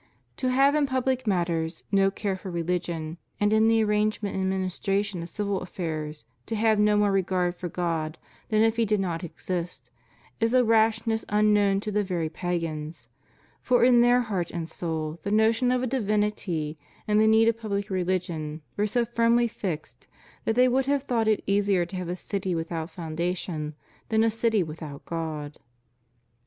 —^To 0.39 0.49
have 0.49 0.73
in 0.73 0.87
public 0.87 1.27
matters 1.27 1.83
no 1.91 2.09
care 2.09 2.35
for 2.35 2.49
religion, 2.49 3.19
and 3.39 3.53
in 3.53 3.67
the 3.67 3.83
arrangement 3.83 4.33
and 4.35 4.43
administration 4.45 5.21
of 5.21 5.29
civil 5.29 5.61
affairs 5.61 6.25
to 6.47 6.55
have 6.55 6.79
no 6.79 6.97
more 6.97 7.11
regard 7.11 7.53
for 7.53 7.69
God 7.69 8.17
than 8.49 8.63
if 8.63 8.77
He 8.77 8.85
did 8.85 8.99
not 8.99 9.23
exist, 9.23 9.91
is 10.39 10.55
a 10.55 10.63
rashness 10.65 11.23
unknown 11.29 11.81
to 11.81 11.91
the 11.91 12.01
very 12.01 12.29
pagans; 12.29 13.09
for 13.61 13.83
in 13.83 14.01
their 14.01 14.21
heart 14.21 14.49
and 14.49 14.67
soul 14.67 15.19
the 15.21 15.29
notion 15.29 15.69
of 15.69 15.83
a 15.83 15.85
divinity 15.85 16.79
and 17.07 17.21
the 17.21 17.27
need 17.27 17.47
of 17.47 17.59
public 17.59 17.91
religion 17.91 18.63
were 18.77 18.87
so 18.87 19.05
firmly 19.05 19.47
fixed 19.47 20.07
that 20.45 20.55
they 20.55 20.67
would 20.67 20.87
have 20.87 21.03
thought 21.03 21.27
it 21.27 21.43
easier 21.45 21.85
to 21.85 21.95
have 21.95 22.09
a 22.09 22.15
city 22.15 22.55
without 22.55 22.89
foun 22.89 23.15
dation 23.15 23.73
than 24.09 24.23
a 24.23 24.31
city 24.31 24.63
without 24.63 25.05
God. 25.05 25.59